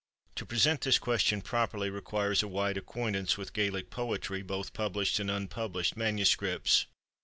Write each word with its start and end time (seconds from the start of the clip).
To 0.37 0.47
present 0.47 0.81
this 0.81 0.97
question 0.97 1.43
properly 1.43 1.91
requires 1.91 2.41
a 2.41 2.47
wide 2.47 2.75
acquaintance 2.75 3.37
with 3.37 3.53
Gaelic 3.53 3.91
poetry, 3.91 4.41
both 4.41 4.73
published 4.73 5.19
and 5.19 5.29
unpublished 5.29 5.95
manuscripts. 5.95 6.87